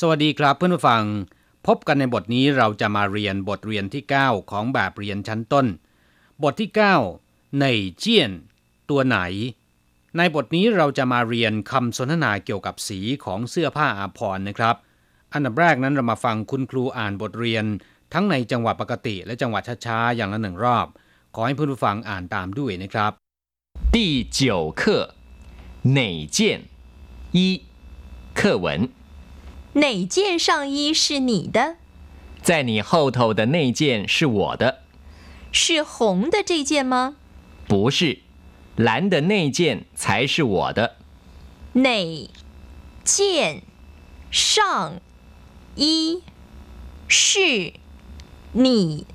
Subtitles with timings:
[0.00, 1.02] สวัสดีครับเพื่อนผู้ฟัง
[1.66, 5.66] พบกันในบทนี้เราจะมาเรียนบทเรียนที่ 9 ของแบบเรียนชั้นต้น
[6.42, 6.70] บทที่
[7.14, 7.66] 9 ใน
[7.98, 8.30] เจียน
[8.90, 9.18] ตัวไหน
[10.16, 14.76] ในบทนี้เราจะมาเรียนคำสนทนาเกี่ยวกับสีของเสื้อผ้าอาภรณ์นะครับ
[15.32, 17.64] อันดับแรกนั้นเรามาฟังคุณครูอ่านบทเรียน
[18.12, 20.86] ทั้งในจังหวะปกติและจังหวะช้าๆอย่างละหนึ่งรอบ
[21.34, 23.12] ขอให้เพื่อนผู้ฟังอ่านตามด้วยนะครับ
[23.94, 23.96] 第
[24.38, 24.40] 九
[24.80, 24.82] 课
[25.98, 26.00] 哪
[26.36, 26.38] 件
[27.36, 27.38] 一
[28.38, 28.66] 课文，
[29.73, 31.75] 哪件上衣是你的？
[32.41, 34.79] 在你后头的那件是我的，
[35.51, 37.17] 是红的这件吗？
[37.67, 38.19] 不是，
[38.75, 40.95] 蓝的那件才是我的。
[41.73, 42.29] 哪
[43.03, 43.61] 件
[44.31, 44.99] 上
[45.75, 46.23] 衣
[47.07, 47.73] 是
[48.53, 49.05] 你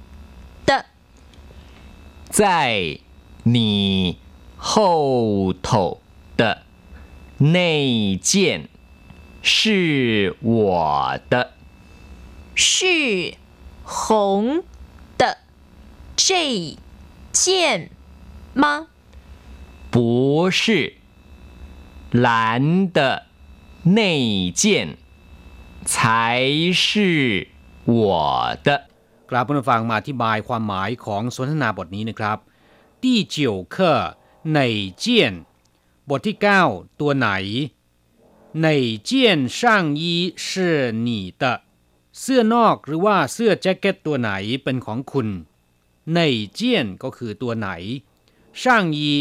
[0.65, 0.87] 的？
[2.29, 3.01] 在
[3.43, 4.19] 你
[4.57, 6.01] 后头
[6.37, 6.63] 的
[7.39, 8.69] 那件
[9.44, 11.34] 是我的，
[12.56, 13.36] 是
[13.84, 14.64] 红
[15.18, 15.38] 的
[16.16, 16.30] 这
[17.32, 17.90] 件
[18.54, 18.88] 吗？
[19.92, 20.94] 不是，
[22.12, 23.26] 蓝的
[23.84, 24.98] 那件
[25.86, 27.48] 才是
[27.86, 28.68] 我的。
[29.30, 32.38] ครับเพื่อนผู้ฟังมาอธิบายความหมายของสนทนาบทนี้นะครับ
[33.04, 33.94] ที่เจียวเคอ
[34.54, 34.60] ใน
[35.00, 35.34] เจียน
[36.10, 37.30] บทที่ 9 ตัวไหน
[38.64, 38.68] ใน
[39.06, 40.48] เจียนช่างยี是
[41.06, 41.10] 你
[41.42, 41.44] 的
[42.20, 44.32] เสื้อนอกหรือว่าเสื้อแจ็คเก็ตตัวไหน
[44.64, 45.28] เป็นของคุณ
[46.16, 46.20] ใน
[46.54, 47.70] เจียนก็คือตัวไหน
[48.62, 49.14] ช่างยี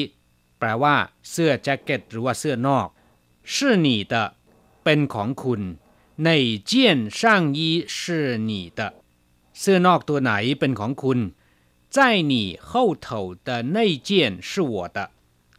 [0.58, 0.96] แปลว่า
[1.30, 2.88] เสื้อแจ็คเก็ตหรือว่าเสื้อนอก
[3.54, 4.14] 是你的
[4.84, 5.62] เป็นของคุณ
[6.24, 6.30] ใน
[6.66, 7.98] เจียนช่างยี是
[8.48, 8.80] 你的
[9.58, 11.18] เสื้อนอกตัวไหนเป็นของคุณ
[11.94, 11.98] 在
[12.30, 14.10] 你后头的那件
[14.48, 14.98] 是我的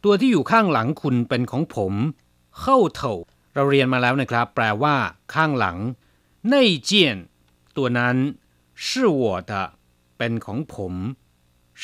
[0.03, 1.94] ตัวที่อยู่ข้างหลังคุณเป็นของผม
[2.59, 3.13] เข้าเถา
[3.53, 4.96] เราเรียนมาแล้วนะครับ แปลว่า
[5.34, 5.78] ข้างหลัง
[6.50, 7.18] ในเจียน
[7.78, 8.18] ตัวนั้น
[8.85, 8.88] 是
[9.22, 9.52] 我的
[10.18, 10.94] เป็นของผม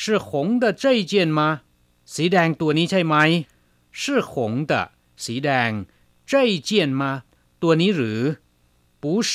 [0.26, 0.28] 红
[0.62, 1.40] 的这一件吗
[2.14, 3.14] สีแดงตัวนี้ใช่ไหม
[4.00, 4.32] 是红
[4.70, 4.72] 的
[5.24, 5.70] สีแดง
[6.30, 6.70] 这一件
[7.00, 7.02] 吗
[7.62, 8.20] ตัวนี้หรือ
[9.02, 9.32] 不是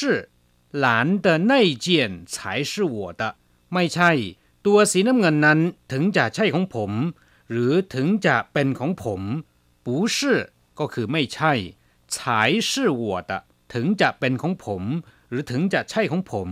[0.84, 0.86] 蓝
[1.26, 1.54] 的那
[1.86, 1.88] 件
[2.34, 2.36] 才
[2.72, 3.22] 是我的
[3.74, 4.12] ไม่ใช่
[4.66, 5.60] ตัวสีน้ำเงินนั้น
[5.92, 6.92] ถึงจะใช่ของผม
[7.52, 9.22] หรือถึงจะเป็นของผม
[9.86, 10.18] 不是
[10.80, 11.54] ก็คือไม่ใช่
[12.16, 12.18] 才
[12.70, 13.32] 是我的
[13.74, 14.84] ถึงจะเป็นของผม
[15.30, 16.50] หรือถึงจะใช่ของผม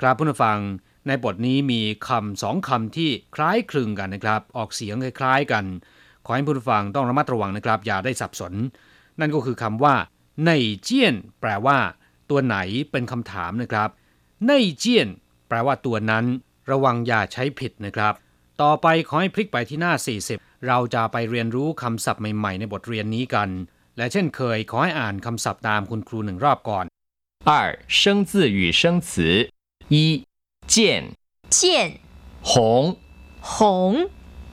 [0.00, 0.58] ครับผู้ฟัง
[1.06, 5.64] ในบทนี้มีคำสองคำที่คล้ายคลึงกันนะครับ ออกเสียงคล้ายๆกัน
[6.24, 8.52] ขอให้ผู้ฟังต้องระมัดระวังนะครับ อย่าได้สับสน
[9.20, 9.94] นั่นก็คือคำว่า
[10.46, 10.50] ใน
[10.82, 11.78] เจียน แปลว่า
[12.30, 12.56] ตัวไหน
[12.90, 13.88] เป็นคำถามนะครับ
[14.48, 15.08] ในเจียน
[15.48, 16.24] แปลว่าตัวนั้น
[16.70, 18.14] ระวังอย่าใช้ผิดนะครับ
[18.62, 19.92] ต่อไปขอให้พลิกไปที่หน้า
[20.28, 23.48] 40 เราจะไปเรียนรู้คำศัพท์ใหม่ๆ ในบทเรียนนี้กัน
[23.96, 26.84] และเช่นเคยขอให้อ่านคำศัพท์ตามคุณครูหนึ่งรอบก่อน
[27.50, 27.50] 二
[28.00, 29.50] 生字与生词
[29.88, 30.24] 一
[30.66, 31.12] 见
[31.48, 32.00] 见
[32.42, 32.96] 红
[33.40, 34.10] 红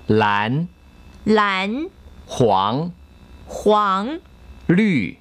[0.07, 0.68] 蓝
[1.24, 1.90] 蓝
[2.28, 2.91] 黄
[3.47, 4.19] 黄
[4.68, 5.18] 绿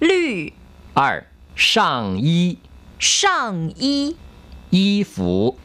[0.00, 0.52] 绿
[0.94, 2.58] 二上衣
[2.98, 4.16] 上衣
[4.70, 5.58] 衣服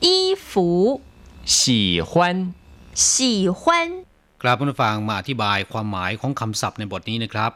[0.00, 1.02] 衣服
[1.44, 2.54] 喜欢
[2.94, 4.04] 喜欢
[4.41, 7.51] ครับผู้ฟังมาอธิบายความหมายของคำศัพท์ในบทนี้นะครับ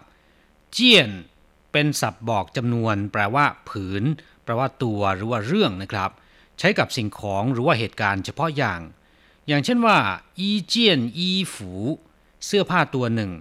[0.74, 1.10] เจียน
[1.72, 4.04] เป็นศัพท์บอกจำนวน แปลว่า ผืน
[4.44, 6.10] แปลว่าตัวหรือว่าเรื่องนะครับ
[6.60, 8.82] ใช้กับสิ่งของหรือว่าเหตุการณ์เฉพาะอย่าง
[9.48, 9.98] อย่างเช่นว่า
[10.40, 11.72] อีเจียนอีฝู
[12.46, 13.32] เสื้อผ้าตัวหนึ่ง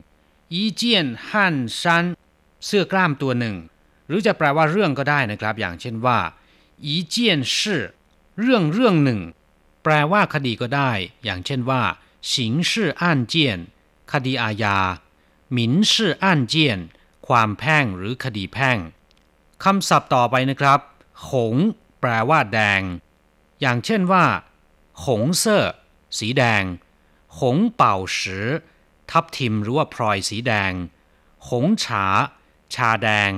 [0.52, 2.04] อีเจียนฮั่นซัน
[2.66, 3.56] เสื้อกล้ามตัวหนึ่ง
[4.06, 6.18] หรือจะแปลว่าเรื่องก็ได้นะครับ อย่างเช่นว่า
[6.84, 7.82] อีเจียนชื่อ
[8.40, 9.20] เรื่องเรื่องหนึ่ง
[9.84, 10.90] แปลว่าคดีก็ได้
[11.24, 11.82] อย่างเช่นว่า
[12.34, 12.54] สิง
[14.12, 14.78] คดีอาญา
[15.52, 15.74] หมิน
[17.26, 18.78] ความแพ่งหรือคดีแพ่ง
[19.64, 20.80] คำศัพท์ต่อไปนะครับ
[21.30, 21.54] หง
[22.00, 22.82] แปลว่าแดง
[23.60, 24.24] อย่างเช่นว่า
[25.04, 25.74] หงเซอร์
[26.18, 26.62] สีแดง
[27.40, 28.48] หงเป่าสือ
[29.10, 30.72] ทับทิมหรือว่าพลอยสีแดง
[31.48, 32.04] หงฉา
[32.74, 33.32] ชาแดง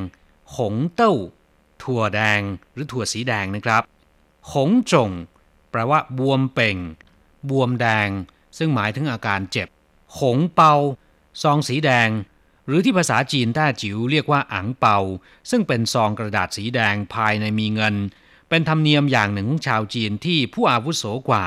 [0.56, 1.14] หงเต้า
[1.82, 2.40] ถั่วแดง
[2.72, 3.82] หรือถั่วสีแดงนะครับ
[4.52, 5.10] หงจง
[5.70, 6.78] แปลว่า บวมเป่ง
[7.48, 8.08] บวมแดง
[8.58, 9.68] ซึ่งหมายถึงอาการเจ็บ
[10.20, 10.74] หงเปา
[11.42, 12.10] ซองสีแดง
[12.66, 14.98] หรือที่ภาษาจีนแต้จิ๋วเรียกว่าอังเปา
[15.50, 17.94] ซึ่งเป็นซองกระดาษสีแดงภายในมีเงิน
[18.48, 21.44] เป็นธรรมเนียมอย่างหนึ่งของชาวจีนที่ผู้อาวุโสกว่า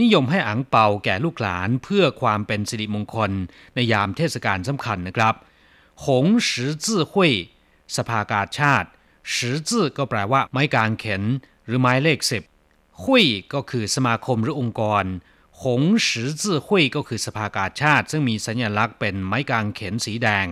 [0.00, 3.30] นิยมให้อังเปาแก่ลูกหลานเพื่อความเป็นสิริมงคล
[3.74, 5.34] ในยามเทศกาลสำคัญนะครับ
[6.06, 7.32] หงสือจื่อหุย
[7.96, 8.88] สภากาชาติ
[9.34, 11.22] สือจื่อก็แปลว่าไม้กางเขน
[11.66, 12.42] หรือไม้เลขสิบ
[13.02, 15.04] หุยก็คือสมาคมหรือองค์กร
[15.63, 20.47] หงสือจื่อหุยก็คือสภากาชาติ ซึ่งมีสัญลักษณ์เป็นไม้กางเขนสีแดง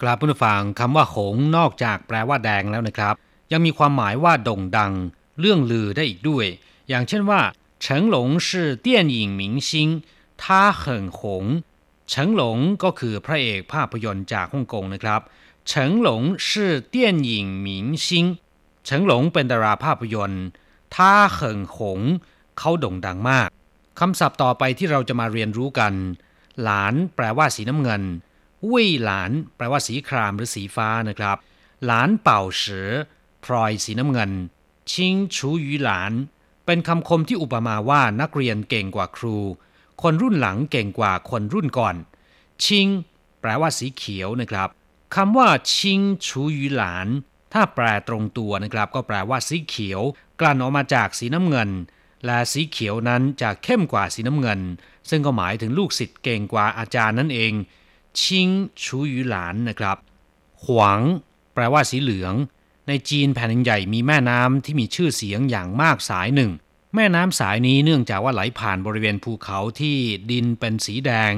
[0.00, 3.14] กราบผู้ฟังคำว่าหงนอกจากแปลว่าแดงแล้วนะครับ
[3.52, 4.92] ยังมีความหมายว่าโด่งดัง
[5.40, 6.46] เรื่องลือได้อีกด้วย
[6.88, 7.40] อย่างเช่นว่า
[7.82, 8.48] เฉิงหลง是
[8.84, 9.70] 电影明星
[10.42, 10.44] 他
[10.80, 10.82] 很
[11.18, 11.20] 红
[12.08, 15.20] เฉิงหลงก็คือพระเอกภาพยนตร์จากฮ่องกงนะครับ
[15.68, 16.48] เฉิงหลง是
[16.94, 16.96] 电
[17.28, 17.30] 影
[17.64, 17.66] 明
[18.04, 18.06] 星
[18.84, 20.44] เฉิงหลงเป็นดาราภาพยนตร์
[20.94, 20.96] 他
[21.36, 21.38] 很
[21.74, 21.76] 红
[22.58, 23.48] เขาโด่งดังมาก
[23.99, 25.93] คำศัพท์ต่อไปที่เราจะมาเรียนรู้กัน
[26.63, 28.03] หลานแปลว่าสีน้ำเงิน
[28.67, 31.37] เว่ยหลาน แปลว่าสีครามหรือสีฟ้านะครับ
[31.85, 32.89] หลานเป่าเสือ
[33.45, 34.31] พลอยสีน้ำเงิน
[34.91, 36.11] ชิงชูยูหลาน
[36.65, 39.37] เป็นคำคมที่อุปมาว่านักเรียนเก่งกว่าครู
[40.01, 41.95] คนรุ่นหลังเก่งกว่าคนรุ่นก่อน
[42.63, 42.87] ชิง
[43.41, 44.69] แปลว่าสีเขียวนะครับ
[45.15, 47.07] คำว่า ชิงชูยูหลาน
[47.53, 50.01] ถ้าแปลตรงตัวนะครับ ก็แปลว่าสีเขียว
[50.39, 51.69] กลั่นออกมาจากสีน้ำเงิน
[52.25, 54.59] และสีเขียวนั้นจะเข้มกว่าสีน้ำเงิน
[55.09, 57.53] ซึ่งก็หมายถึงลูกศิษย์เก่งกว่าอาจารย์นั่นเอง
[58.21, 58.49] ชิง
[58.83, 59.97] ชูยูหลานนะครับ
[60.63, 61.01] หวาง
[61.53, 62.33] แปลว่าสีเหลือง
[62.87, 66.51] ในจีนแผ่นใหญ่มีแม่น้ำที่มีชื่อเสียงอย่างมากสายหนึ่ง
[66.95, 69.97] แม่น้ำสายนี้เนื่องจากว่าไหลผ่านบริเวณภูเขาที่
[70.31, 71.33] ดินเป็นสีแดง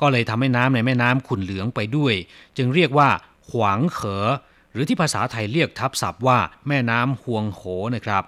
[0.00, 2.14] ก็เลยทำให้น้ำในแม่น้ำขุ่นเหลืองไปด้วย
[2.56, 3.08] จึงเรียกว่า
[3.50, 4.24] หวางเขอ
[4.72, 6.38] หรือที่ภาษาไทยเรียกทับศัพท์ว่า
[6.68, 7.62] แม่น้ำหวงโข
[7.94, 8.24] นะครับ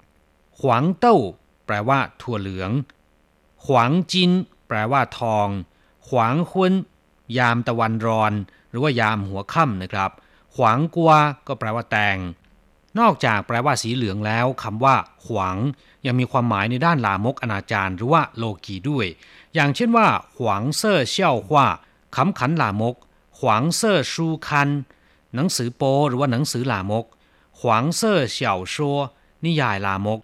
[0.59, 1.17] หวางเต้า
[1.65, 2.71] แปลว่า ถั่วเหลือง
[3.65, 4.31] หวางจิน
[4.67, 5.47] แปลว่า ทอง
[6.09, 6.73] หวางคุน
[7.37, 8.33] ยามตะวันรอน
[8.69, 10.11] หรือว่ายามหัวค่ำนะครับ
[10.55, 11.11] ขวางกัว
[11.47, 12.17] ก็แปลว่าแตง
[12.99, 14.95] นอกจากแปลว่าสีเหลืองแล้วคำว่า
[15.25, 15.57] ขวาง
[16.05, 19.07] ยังมีความหมายในด้านลามกอนาจารหรือว่าโลกีด้วย
[19.53, 20.07] อย่างเช่นว่า
[20.37, 21.67] ขวางเซ่อเชี่ยวฮว่า
[22.15, 22.95] คำขันลามก
[23.39, 24.69] ขวางเซ่อชูคัน
[25.35, 27.05] หนังสือโปหรือว่าหนังสือลามก
[27.59, 28.97] ขวางเซ่อเสี่ยวชัว
[29.45, 30.19] นิยายลามก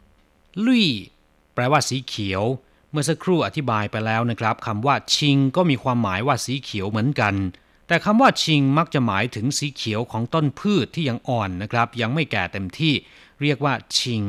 [0.66, 0.88] ลุย
[1.54, 2.44] แปลว่าสีเขียว
[2.92, 7.36] เมื่อสักครู่อธิบายไปแล้วนะครับคำว่าชิงก็มีความหมายว่าสีเขียวเหมือนกัน
[7.88, 12.94] แต่คำว่าชิงมักจะหมายถึงสีเขียวของต้นพืชที่ยังอ่อนนะครับ ยังไม่แก่เต็มที่
[13.42, 14.24] เรียกว่าชิง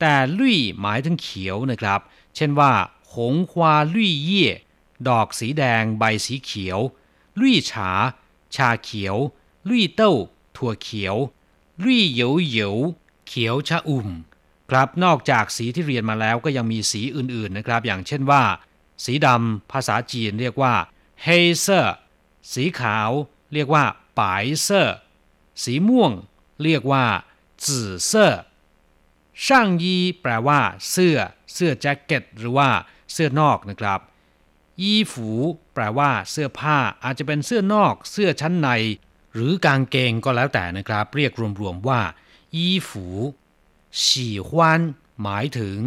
[0.00, 2.00] แต่ลุยหมายถึงเขียวนะครับ
[2.36, 2.72] เช่นว่า
[3.14, 4.46] หงฮวาลุยเย่
[5.08, 6.78] ดอกสีแดง ใบสีเขียว
[7.38, 7.90] ลุยฉา
[8.54, 9.16] ชาเขียว
[9.68, 10.12] ลุยเต้า
[10.56, 11.16] ถั่วเขียว
[11.82, 12.76] ลุยเหยวเหยว
[13.26, 14.08] เขียวชะอุ่ม
[14.70, 18.42] ครับนอกจากสีที่เรียนมาแล้วก็ยังมีสีอื่นๆนะครับ อย่างเช่นว่า
[19.04, 20.74] สีดำภาษาจีนเรียกว่า
[21.22, 21.96] 黑色
[22.52, 23.10] สีขาว
[23.54, 23.84] เรียกว่า
[24.18, 24.96] 白色
[25.62, 26.12] สีม่วง
[26.62, 27.04] เรียกว่า
[27.64, 28.42] จื่อเซอร์
[29.46, 30.60] 上衣แปลว่า
[30.90, 31.18] เสื้อ
[31.52, 32.70] เสื้อแจ็คเก็ต หรือว่า
[33.12, 34.00] เสื้อนอกนะครับ
[34.82, 35.28] 衣服
[35.74, 38.68] แปลว่า เสื้อผ้าอาจจะเป็นเสื้อนอก เสื้อชั้นใน
[39.34, 42.00] หรือกางเกงก็แล้วแต่นะครับ เรียกรวมๆว่า
[42.56, 43.06] 衣服
[44.01, 44.81] ฉี่ฮวาน
[45.21, 45.77] หมายถึง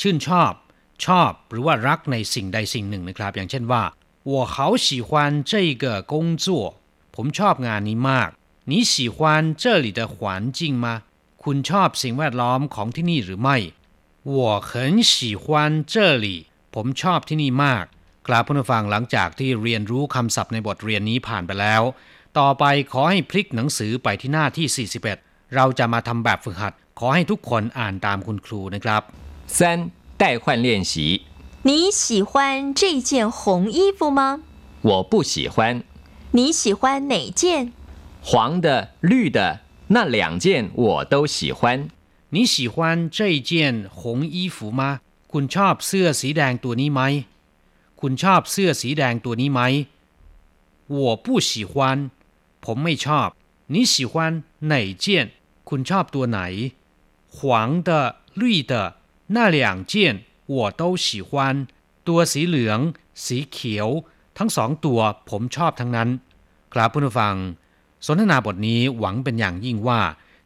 [0.00, 0.52] ชื่นชอบ
[1.04, 3.82] ชอบ หรือว่ารักในสิ่งใดสิ่งหนึ่งนะครับ อย่างเช่นว่า
[4.30, 4.56] 我好
[4.86, 5.10] 喜欢
[5.50, 5.52] 这
[5.82, 6.14] 个工
[6.44, 6.46] 作
[7.14, 8.28] ผมชอบงานนี้มาก
[8.70, 9.16] 你喜欢
[9.62, 10.16] 这里的环
[10.58, 10.86] 境吗
[11.42, 13.56] คุณชอบสิ่งแวดล้อมของที่นี่หรือไม่
[14.34, 14.36] 我
[14.70, 14.72] 很
[15.12, 15.44] 喜欢
[15.92, 15.94] 这
[16.24, 16.26] 里
[16.74, 17.84] ผมชอบที่นี่มาก
[18.28, 21.82] กราบผู้ฟังหลังจากที่เรียนรู้คำศัพท์ในบทเรียนนี้ผ่านไปแล้ว
[22.38, 29.02] ต่อไปขอให้พลิกหนังสือไปที่หน้าที่ 41 เราจะมาทำแบบฝึกหัด ขอให้ทุกคนอ่านตามคุณครูนะครับ
[29.56, 29.58] 三
[30.22, 30.94] 代换练习，
[31.68, 32.32] 你喜欢
[32.80, 34.20] 这件红衣服吗？
[34.82, 35.82] 我不喜欢
[36.36, 37.72] 你喜欢哪件？
[38.22, 38.66] 黄的、
[39.00, 41.88] 绿的那两件我都喜欢。
[42.30, 45.00] 你喜欢这件红衣服吗
[45.32, 47.00] คุณชอบเสื้อสีแดงตัวนี้ไหม
[48.00, 49.60] คุณชอบเสื้อสีแดงตัวนี้ไหม
[50.96, 51.74] 我不喜欢
[52.64, 53.28] ผมไม่ชอบ
[53.74, 54.14] 你喜欢
[54.72, 54.74] 哪
[55.04, 55.06] 件
[55.68, 56.40] คุณชอบตัวไหน
[57.36, 57.90] 黄的
[58.40, 58.72] 绿的
[59.34, 59.94] 那两件
[60.46, 61.30] 我都喜欢
[62.08, 62.78] ตัวสีเหลือง
[63.24, 63.88] สีเขียว
[64.38, 66.08] ทั้งสองตัวผมชอบทั้งนั้น
[66.74, 67.36] ครับผู้ฟัง
[68.06, 70.00] สนทนาบทนี้หวังเป็นอย่างยิ่งว่า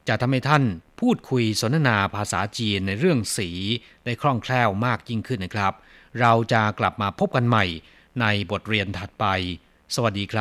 [0.09, 0.65] จะทำให้ท่าน
[1.01, 3.51] พูดคุยสนทนาภาษาจีนในเรื่องสี
[4.05, 5.73] ได้คล่องแคล่วมากยิ่งขึ้นนะครับ
[6.21, 7.65] เราจะกลับมาพบกันใหม่
[8.21, 9.27] ในบทเรียนถัดไป
[9.95, 10.37] สวัสดีครับ